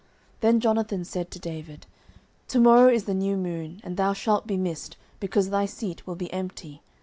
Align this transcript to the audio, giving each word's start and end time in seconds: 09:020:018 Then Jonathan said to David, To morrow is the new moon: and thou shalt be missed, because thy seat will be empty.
09:020:018 0.37 0.39
Then 0.41 0.59
Jonathan 0.59 1.05
said 1.05 1.29
to 1.29 1.37
David, 1.39 1.85
To 2.47 2.59
morrow 2.59 2.89
is 2.89 3.03
the 3.03 3.13
new 3.13 3.37
moon: 3.37 3.81
and 3.83 3.97
thou 3.97 4.13
shalt 4.13 4.47
be 4.47 4.57
missed, 4.57 4.97
because 5.19 5.51
thy 5.51 5.67
seat 5.67 6.07
will 6.07 6.15
be 6.15 6.33
empty. 6.33 6.81